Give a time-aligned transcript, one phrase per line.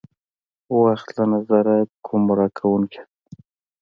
[0.81, 3.09] وخت له نظره ګمراه کوونکې ده.